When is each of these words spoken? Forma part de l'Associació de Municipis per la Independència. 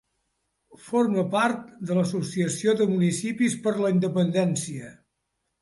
Forma 0.85 1.25
part 1.35 1.67
de 1.91 1.99
l'Associació 1.99 2.75
de 2.81 2.89
Municipis 2.97 3.59
per 3.67 3.77
la 3.85 3.93
Independència. 3.97 4.93